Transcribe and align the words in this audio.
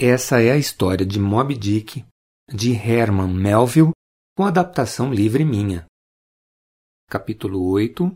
Essa 0.00 0.40
é 0.40 0.52
a 0.52 0.56
história 0.56 1.04
de 1.04 1.18
Moby 1.18 1.56
Dick, 1.56 2.04
de 2.48 2.72
Herman 2.72 3.34
Melville, 3.34 3.90
com 4.36 4.44
adaptação 4.44 5.12
livre 5.12 5.44
minha. 5.44 5.86
Capítulo 7.10 7.68
8 7.68 8.14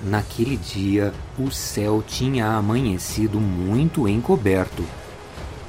Naquele 0.00 0.56
dia, 0.56 1.12
o 1.36 1.50
céu 1.50 2.04
tinha 2.06 2.52
amanhecido 2.52 3.40
muito 3.40 4.06
encoberto. 4.06 4.84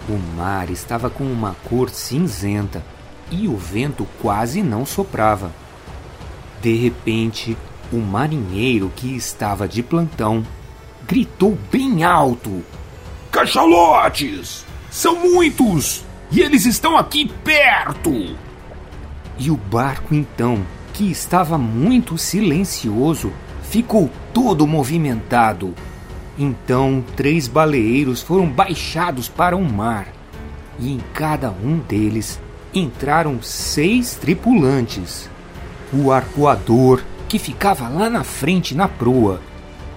O 0.08 0.20
mar 0.38 0.70
estava 0.70 1.10
com 1.10 1.24
uma 1.24 1.56
cor 1.68 1.90
cinzenta 1.90 2.86
e 3.32 3.48
o 3.48 3.58
vento 3.58 4.08
quase 4.22 4.62
não 4.62 4.86
soprava. 4.86 5.52
De 6.62 6.76
repente, 6.76 7.58
o 7.92 7.98
marinheiro 7.98 8.92
que 8.96 9.16
estava 9.16 9.68
de 9.68 9.84
plantão 9.84 10.46
gritou 11.08 11.58
bem 11.72 12.04
alto: 12.04 12.64
Cachalotes! 13.32 14.66
São 14.90 15.16
muitos! 15.16 16.04
E 16.32 16.42
eles 16.42 16.66
estão 16.66 16.98
aqui 16.98 17.32
perto! 17.44 18.36
E 19.38 19.52
o 19.52 19.58
barco 19.58 20.16
então, 20.16 20.66
que 20.94 21.12
estava 21.12 21.58
muito 21.58 22.18
silencioso, 22.18 23.32
ficou 23.64 24.10
todo 24.34 24.66
movimentado. 24.66 25.74
Então, 26.38 27.04
três 27.16 27.48
baleeiros 27.48 28.22
foram 28.22 28.48
baixados 28.48 29.28
para 29.28 29.56
o 29.56 29.64
mar, 29.64 30.08
e 30.80 30.94
em 30.94 31.00
cada 31.14 31.52
um 31.52 31.78
deles 31.80 32.40
entraram 32.76 33.42
seis 33.42 34.16
tripulantes. 34.16 35.30
O 35.94 36.12
arcoador, 36.12 37.02
que 37.28 37.40
ficava 37.40 37.88
lá 37.88 38.10
na 38.10 38.24
frente 38.24 38.76
na 38.76 38.88
proa, 38.88 39.40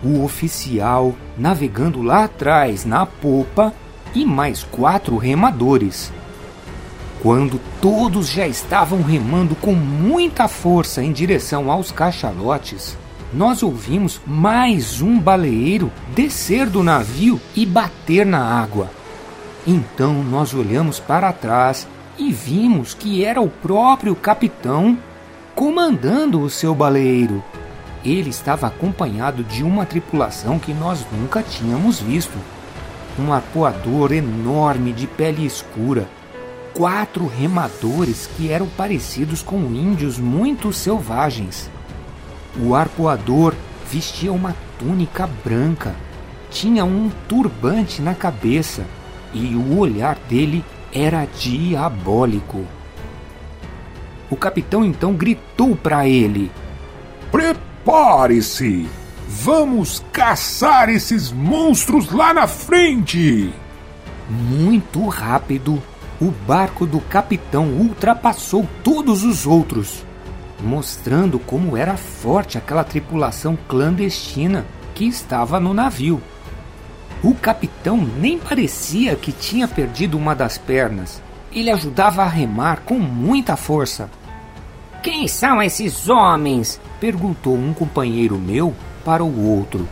o 0.02 0.22
oficial 0.22 1.14
navegando 1.36 2.00
lá 2.02 2.24
atrás 2.24 2.84
na 2.84 3.04
popa 3.04 3.74
e 4.14 4.24
mais 4.24 4.62
quatro 4.62 5.16
remadores. 5.16 6.12
Quando 7.20 7.60
todos 7.80 8.28
já 8.28 8.46
estavam 8.46 9.02
remando 9.02 9.56
com 9.56 9.72
muita 9.74 10.46
força 10.46 11.02
em 11.02 11.10
direção 11.10 11.70
aos 11.70 11.90
cachalotes, 11.90 12.96
nós 13.34 13.62
ouvimos 13.62 14.20
mais 14.24 15.02
um 15.02 15.18
baleeiro 15.18 15.90
descer 16.14 16.66
do 16.66 16.82
navio 16.82 17.40
e 17.56 17.66
bater 17.66 18.24
na 18.24 18.42
água. 18.42 18.88
Então 19.66 20.22
nós 20.22 20.54
olhamos 20.54 21.00
para 21.00 21.32
trás 21.32 21.86
e 22.19 22.33
vimos 22.33 22.94
que 22.94 23.24
era 23.24 23.41
o 23.41 23.48
próprio 23.48 24.14
capitão 24.16 24.98
comandando 25.55 26.41
o 26.41 26.50
seu 26.50 26.75
baleeiro. 26.75 27.42
Ele 28.05 28.30
estava 28.30 28.66
acompanhado 28.66 29.42
de 29.44 29.62
uma 29.62 29.86
tripulação 29.86 30.58
que 30.58 30.72
nós 30.72 31.06
nunca 31.12 31.42
tínhamos 31.42 32.00
visto. 32.00 32.36
Um 33.19 33.33
arpoador 33.33 34.12
enorme 34.12 34.92
de 34.92 35.06
pele 35.06 35.44
escura, 35.44 36.08
quatro 36.72 37.27
remadores 37.27 38.28
que 38.36 38.50
eram 38.50 38.69
parecidos 38.69 39.42
com 39.42 39.58
índios 39.58 40.19
muito 40.19 40.72
selvagens. 40.72 41.69
O 42.60 42.75
arpoador 42.75 43.55
vestia 43.91 44.32
uma 44.32 44.55
túnica 44.78 45.28
branca, 45.44 45.94
tinha 46.50 46.84
um 46.84 47.10
turbante 47.28 48.00
na 48.00 48.14
cabeça 48.14 48.84
e 49.34 49.56
o 49.56 49.78
olhar 49.78 50.16
dele 50.28 50.64
era 50.92 51.27
diabólico. 51.27 52.64
O 54.31 54.36
capitão 54.36 54.84
então 54.84 55.14
gritou 55.14 55.75
para 55.77 56.06
ele: 56.06 56.50
Prepare-se! 57.31 58.88
Vamos 59.31 60.03
caçar 60.10 60.88
esses 60.88 61.31
monstros 61.31 62.10
lá 62.10 62.32
na 62.32 62.47
frente! 62.47 63.53
Muito 64.28 65.06
rápido, 65.06 65.82
o 66.21 66.31
barco 66.31 66.84
do 66.84 67.00
capitão 67.00 67.69
ultrapassou 67.69 68.66
todos 68.82 69.25
os 69.25 69.47
outros, 69.47 70.04
mostrando 70.60 71.38
como 71.38 71.77
era 71.77 71.97
forte 71.97 72.59
aquela 72.59 72.84
tripulação 72.84 73.56
clandestina 73.69 74.66
que 74.94 75.04
estava 75.04 75.60
no 75.60 75.72
navio. 75.72 76.21
O 77.22 77.34
capitão 77.34 77.96
nem 77.96 78.38
parecia 78.38 79.16
que 79.16 79.32
tinha 79.32 79.66
perdido 79.66 80.16
uma 80.16 80.34
das 80.34 80.56
pernas. 80.56 81.20
Ele 81.52 81.70
ajudava 81.70 82.22
a 82.22 82.28
remar 82.28 82.82
com 82.84 82.98
muita 82.98 83.56
força. 83.56 84.08
Quem 85.02 85.26
são 85.26 85.62
esses 85.62 86.08
homens? 86.08 86.80
perguntou 87.00 87.56
um 87.56 87.72
companheiro 87.72 88.38
meu 88.38 88.74
para 89.04 89.24
o 89.24 89.48
outro. 89.48 89.88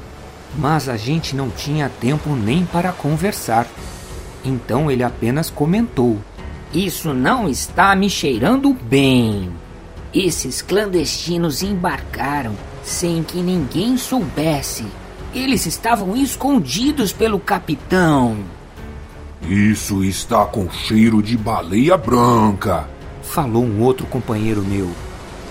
Mas 0.56 0.88
a 0.88 0.97
gente 0.97 1.34
não 1.34 1.50
tinha 1.50 1.88
tempo 1.88 2.31
nem 2.31 2.64
para 2.64 2.92
conversar. 2.92 3.66
Então 4.44 4.91
ele 4.91 5.03
apenas 5.03 5.50
comentou: 5.50 6.19
Isso 6.72 7.12
não 7.12 7.48
está 7.48 7.97
me 7.97 8.08
cheirando 8.08 8.72
bem. 8.72 9.50
Esses 10.14 10.62
clandestinos 10.62 11.62
embarcaram 11.62 12.54
sem 12.82 13.22
que 13.22 13.38
ninguém 13.38 13.97
soubesse. 13.97 14.87
Eles 15.34 15.66
estavam 15.66 16.16
escondidos 16.16 17.12
pelo 17.12 17.38
capitão. 17.38 18.38
Isso 19.42 20.03
está 20.03 20.44
com 20.44 20.70
cheiro 20.70 21.22
de 21.22 21.37
baleia 21.37 21.97
branca, 21.97 22.88
falou 23.22 23.64
um 23.64 23.81
outro 23.82 24.06
companheiro 24.06 24.62
meu. 24.62 24.91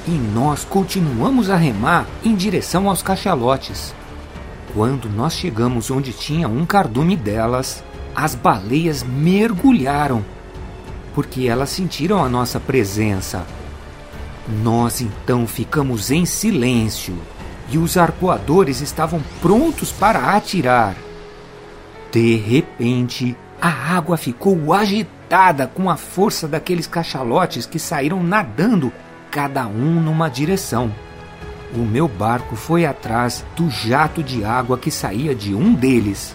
E 0.07 0.11
nós 0.11 0.65
continuamos 0.65 1.49
a 1.49 1.55
remar 1.55 2.05
em 2.23 2.35
direção 2.35 2.89
aos 2.89 3.01
cachalotes. 3.01 3.93
Quando 4.73 5.09
nós 5.09 5.33
chegamos 5.33 5.89
onde 5.89 6.11
tinha 6.11 6.47
um 6.47 6.65
cardume 6.65 7.15
delas, 7.15 7.83
as 8.13 8.35
baleias 8.35 9.03
mergulharam, 9.03 10.25
porque 11.13 11.47
elas 11.47 11.69
sentiram 11.69 12.23
a 12.23 12.27
nossa 12.27 12.59
presença. 12.59 13.45
Nós 14.61 15.01
então 15.01 15.47
ficamos 15.47 16.11
em 16.11 16.25
silêncio 16.25 17.15
e 17.75 17.77
os 17.77 17.97
arcoadores 17.97 18.79
estavam 18.79 19.21
prontos 19.41 19.91
para 19.91 20.33
atirar. 20.37 20.95
De 22.09 22.37
repente, 22.37 23.35
a 23.61 23.67
água 23.67 24.15
ficou 24.15 24.73
agitada 24.73 25.67
com 25.67 25.89
a 25.89 25.97
força 25.97 26.47
daqueles 26.47 26.87
cachalotes 26.87 27.65
que 27.65 27.77
saíram 27.77 28.23
nadando, 28.23 28.93
cada 29.29 29.67
um 29.67 30.01
numa 30.01 30.29
direção. 30.29 30.89
O 31.75 31.79
meu 31.79 32.07
barco 32.07 32.55
foi 32.55 32.85
atrás 32.85 33.43
do 33.57 33.69
jato 33.69 34.23
de 34.23 34.45
água 34.45 34.77
que 34.77 34.89
saía 34.89 35.35
de 35.35 35.53
um 35.53 35.73
deles. 35.73 36.33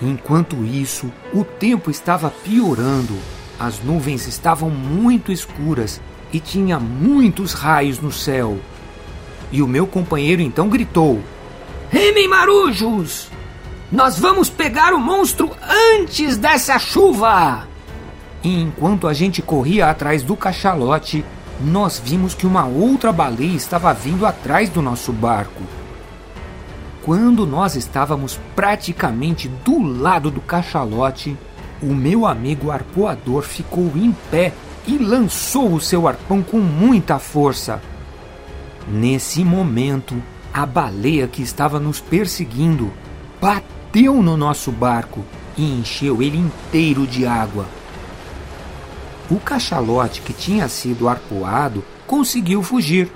Enquanto 0.00 0.64
isso, 0.64 1.12
o 1.34 1.44
tempo 1.44 1.90
estava 1.90 2.30
piorando. 2.30 3.14
As 3.60 3.82
nuvens 3.82 4.26
estavam 4.26 4.70
muito 4.70 5.30
escuras 5.30 6.00
e 6.32 6.40
tinha 6.40 6.80
muitos 6.80 7.52
raios 7.52 8.00
no 8.00 8.10
céu. 8.10 8.58
E 9.50 9.62
o 9.62 9.68
meu 9.68 9.86
companheiro 9.86 10.42
então 10.42 10.68
gritou: 10.68 11.20
Remem 11.90 12.28
marujos! 12.28 13.28
Nós 13.90 14.18
vamos 14.18 14.50
pegar 14.50 14.92
o 14.92 15.00
monstro 15.00 15.50
antes 15.96 16.36
dessa 16.36 16.78
chuva! 16.78 17.68
E 18.42 18.60
enquanto 18.60 19.06
a 19.06 19.12
gente 19.12 19.40
corria 19.40 19.88
atrás 19.88 20.22
do 20.22 20.36
cachalote, 20.36 21.24
nós 21.60 22.00
vimos 22.04 22.34
que 22.34 22.46
uma 22.46 22.66
outra 22.66 23.12
baleia 23.12 23.56
estava 23.56 23.92
vindo 23.94 24.26
atrás 24.26 24.68
do 24.68 24.82
nosso 24.82 25.12
barco. 25.12 25.62
Quando 27.02 27.46
nós 27.46 27.76
estávamos 27.76 28.38
praticamente 28.54 29.48
do 29.64 29.80
lado 29.80 30.30
do 30.30 30.40
cachalote, 30.40 31.36
o 31.80 31.94
meu 31.94 32.26
amigo 32.26 32.70
arpoador 32.70 33.42
ficou 33.42 33.92
em 33.94 34.14
pé 34.30 34.52
e 34.86 34.98
lançou 34.98 35.72
o 35.72 35.80
seu 35.80 36.08
arpão 36.08 36.42
com 36.42 36.58
muita 36.58 37.18
força. 37.18 37.80
Nesse 38.88 39.44
momento, 39.44 40.22
a 40.54 40.64
baleia 40.64 41.26
que 41.26 41.42
estava 41.42 41.80
nos 41.80 42.00
perseguindo 42.00 42.92
bateu 43.40 44.22
no 44.22 44.36
nosso 44.36 44.70
barco 44.70 45.24
e 45.56 45.64
encheu 45.64 46.22
ele 46.22 46.38
inteiro 46.38 47.06
de 47.06 47.26
água. 47.26 47.66
O 49.28 49.40
cachalote 49.40 50.20
que 50.20 50.32
tinha 50.32 50.68
sido 50.68 51.08
arpoado 51.08 51.84
conseguiu 52.06 52.62
fugir. 52.62 53.10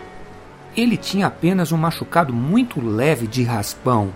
Ele 0.77 0.97
tinha 0.97 1.29
apenas 1.29 1.71
um 1.71 1.77
machucado 1.77 2.33
muito 2.33 2.85
leve 2.85 3.29
de 3.29 3.45
raspão. 3.45 4.11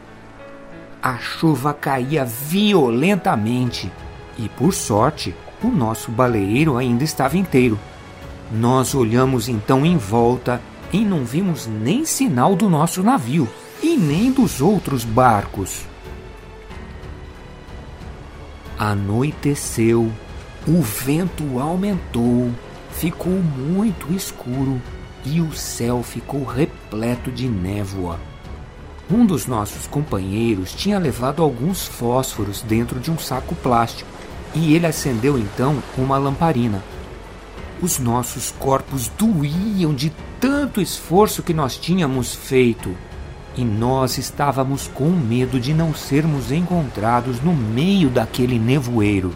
A 1.00 1.18
chuva 1.18 1.72
caía 1.72 2.24
violentamente 2.24 3.92
e, 4.36 4.48
por 4.48 4.72
sorte, 4.72 5.34
o 5.62 5.68
nosso 5.68 6.10
baleeiro 6.10 6.76
ainda 6.76 7.04
estava 7.04 7.36
inteiro. 7.36 7.78
Nós 8.50 8.94
olhamos 8.94 9.48
então 9.48 9.86
em 9.86 9.96
volta 9.96 10.60
e 10.94 11.04
não 11.04 11.24
vimos 11.24 11.66
nem 11.66 12.04
sinal 12.04 12.54
do 12.54 12.70
nosso 12.70 13.02
navio 13.02 13.48
e 13.82 13.96
nem 13.96 14.30
dos 14.30 14.60
outros 14.60 15.02
barcos. 15.02 15.82
Anoiteceu, 18.78 20.08
o 20.68 20.80
vento 20.80 21.58
aumentou, 21.58 22.48
ficou 22.92 23.32
muito 23.32 24.12
escuro 24.12 24.80
e 25.24 25.40
o 25.40 25.52
céu 25.52 26.00
ficou 26.04 26.44
repleto 26.44 27.32
de 27.32 27.48
névoa. 27.48 28.20
Um 29.10 29.26
dos 29.26 29.48
nossos 29.48 29.88
companheiros 29.88 30.72
tinha 30.72 31.00
levado 31.00 31.42
alguns 31.42 31.88
fósforos 31.88 32.62
dentro 32.62 33.00
de 33.00 33.10
um 33.10 33.18
saco 33.18 33.56
plástico 33.56 34.08
e 34.54 34.76
ele 34.76 34.86
acendeu 34.86 35.36
então 35.36 35.82
uma 35.98 36.16
lamparina. 36.18 36.84
Os 37.82 37.98
nossos 37.98 38.50
corpos 38.52 39.08
doíam 39.08 39.92
de 39.92 40.12
tanto 40.40 40.80
esforço 40.80 41.42
que 41.42 41.52
nós 41.52 41.76
tínhamos 41.76 42.34
feito 42.34 42.94
e 43.56 43.64
nós 43.64 44.18
estávamos 44.18 44.88
com 44.88 45.10
medo 45.10 45.60
de 45.60 45.72
não 45.72 45.94
sermos 45.94 46.50
encontrados 46.50 47.40
no 47.40 47.52
meio 47.52 48.10
daquele 48.10 48.58
nevoeiro. 48.58 49.32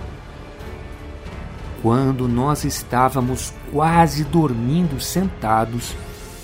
Quando 1.82 2.26
nós 2.26 2.64
estávamos 2.64 3.52
quase 3.73 4.25
dormindo 4.25 5.00
sentados, 5.00 5.94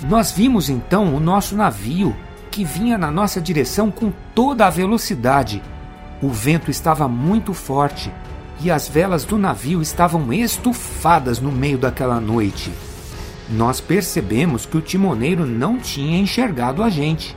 nós 0.08 0.30
vimos 0.30 0.68
então 0.68 1.14
o 1.14 1.20
nosso 1.20 1.56
navio 1.56 2.14
que 2.50 2.64
vinha 2.64 2.96
na 2.96 3.10
nossa 3.10 3.40
direção 3.40 3.90
com 3.90 4.12
toda 4.34 4.66
a 4.66 4.70
velocidade. 4.70 5.60
O 6.22 6.28
vento 6.28 6.70
estava 6.70 7.08
muito 7.08 7.52
forte 7.52 8.12
e 8.60 8.70
as 8.70 8.88
velas 8.88 9.24
do 9.24 9.36
navio 9.36 9.82
estavam 9.82 10.32
estufadas 10.32 11.40
no 11.40 11.50
meio 11.50 11.78
daquela 11.78 12.20
noite. 12.20 12.70
Nós 13.50 13.80
percebemos 13.80 14.64
que 14.64 14.76
o 14.76 14.80
timoneiro 14.80 15.44
não 15.44 15.78
tinha 15.78 16.18
enxergado 16.18 16.82
a 16.82 16.88
gente 16.88 17.36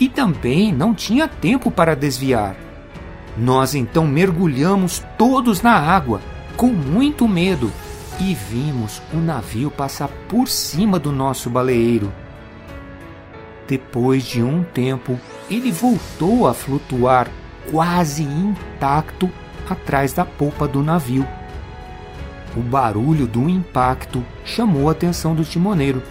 e 0.00 0.08
também 0.08 0.72
não 0.72 0.94
tinha 0.94 1.28
tempo 1.28 1.70
para 1.70 1.94
desviar. 1.94 2.56
Nós 3.36 3.74
então 3.74 4.06
mergulhamos 4.06 5.04
todos 5.16 5.62
na 5.62 5.74
água, 5.74 6.20
com 6.56 6.68
muito 6.68 7.28
medo, 7.28 7.72
e 8.20 8.34
vimos 8.34 9.00
o 9.12 9.18
navio 9.18 9.70
passar 9.70 10.08
por 10.28 10.48
cima 10.48 10.98
do 10.98 11.12
nosso 11.12 11.48
baleeiro. 11.48 12.12
Depois 13.68 14.24
de 14.24 14.42
um 14.42 14.64
tempo, 14.64 15.18
ele 15.48 15.70
voltou 15.70 16.48
a 16.48 16.54
flutuar 16.54 17.28
quase 17.70 18.24
intacto 18.24 19.30
atrás 19.72 20.12
da 20.12 20.24
polpa 20.24 20.66
do 20.66 20.82
navio. 20.82 21.26
O 22.56 22.60
barulho 22.60 23.26
do 23.26 23.48
impacto 23.48 24.24
chamou 24.44 24.88
a 24.88 24.92
atenção 24.92 25.34
do 25.34 25.44
timoneiro. 25.44 26.02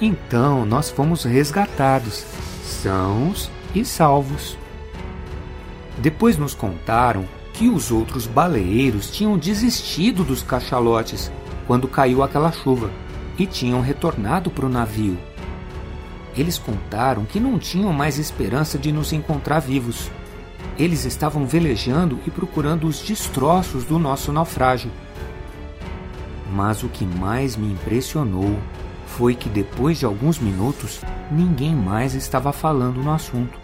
Então 0.00 0.64
nós 0.64 0.90
fomos 0.90 1.24
resgatados, 1.24 2.24
sãos 2.62 3.50
e 3.74 3.84
salvos. 3.84 4.56
Depois 5.98 6.36
nos 6.36 6.54
contaram 6.54 7.24
que 7.52 7.68
os 7.68 7.90
outros 7.90 8.26
baleeiros 8.26 9.10
tinham 9.10 9.36
desistido 9.36 10.24
dos 10.24 10.42
cachalotes 10.42 11.30
quando 11.66 11.86
caiu 11.86 12.22
aquela 12.22 12.50
chuva 12.50 12.90
e 13.38 13.46
tinham 13.46 13.80
retornado 13.80 14.50
para 14.50 14.66
o 14.66 14.68
navio. 14.68 15.18
Eles 16.36 16.58
contaram 16.58 17.24
que 17.24 17.38
não 17.38 17.58
tinham 17.58 17.92
mais 17.92 18.18
esperança 18.18 18.78
de 18.78 18.90
nos 18.90 19.12
encontrar 19.12 19.60
vivos. 19.60 20.10
Eles 20.78 21.04
estavam 21.04 21.46
velejando 21.46 22.18
e 22.26 22.30
procurando 22.30 22.86
os 22.86 23.00
destroços 23.00 23.84
do 23.84 23.98
nosso 23.98 24.32
naufrágio. 24.32 24.90
Mas 26.50 26.82
o 26.82 26.88
que 26.88 27.04
mais 27.04 27.56
me 27.56 27.72
impressionou 27.72 28.58
foi 29.06 29.34
que 29.34 29.48
depois 29.48 29.98
de 29.98 30.06
alguns 30.06 30.38
minutos 30.38 31.00
ninguém 31.30 31.74
mais 31.74 32.14
estava 32.14 32.52
falando 32.52 33.02
no 33.02 33.12
assunto. 33.12 33.58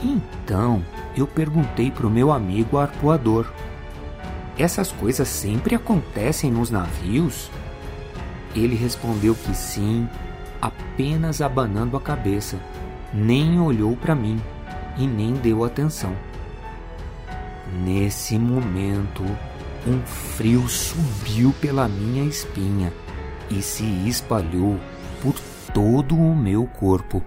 Então 0.00 0.82
eu 1.16 1.26
perguntei 1.26 1.90
para 1.90 2.06
o 2.06 2.10
meu 2.10 2.32
amigo 2.32 2.78
arpoador: 2.78 3.46
Essas 4.56 4.92
coisas 4.92 5.28
sempre 5.28 5.74
acontecem 5.74 6.50
nos 6.50 6.70
navios? 6.70 7.50
Ele 8.54 8.74
respondeu 8.74 9.34
que 9.34 9.54
sim, 9.54 10.08
apenas 10.62 11.40
abanando 11.40 11.96
a 11.96 12.00
cabeça, 12.00 12.58
nem 13.12 13.60
olhou 13.60 13.96
para 13.96 14.14
mim 14.14 14.40
e 14.96 15.06
nem 15.06 15.34
deu 15.34 15.64
atenção. 15.64 16.16
Nesse 17.84 18.38
momento, 18.38 19.22
um 19.86 20.00
frio 20.04 20.68
subiu 20.68 21.54
pela 21.60 21.88
minha 21.88 22.24
espinha 22.24 22.92
e 23.50 23.62
se 23.62 23.84
espalhou 24.08 24.78
por 25.22 25.34
todo 25.72 26.16
o 26.16 26.34
meu 26.34 26.66
corpo. 26.66 27.22